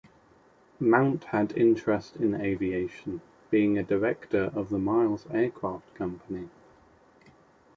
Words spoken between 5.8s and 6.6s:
Company.